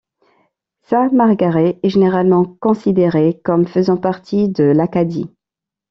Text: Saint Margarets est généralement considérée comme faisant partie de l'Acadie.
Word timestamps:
Saint 0.81 1.11
Margarets 1.11 1.79
est 1.83 1.89
généralement 1.89 2.43
considérée 2.59 3.39
comme 3.43 3.67
faisant 3.67 3.97
partie 3.97 4.49
de 4.49 4.63
l'Acadie. 4.63 5.29